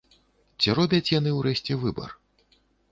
[0.61, 2.21] Ці робяць яны ўрэшце выбар?